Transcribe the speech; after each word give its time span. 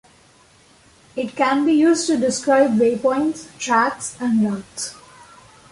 It 1.15 1.35
can 1.35 1.63
be 1.63 1.73
used 1.73 2.07
to 2.07 2.17
describe 2.17 2.71
waypoints, 2.71 3.55
tracks, 3.59 4.17
and 4.19 4.43
routes. 4.43 4.95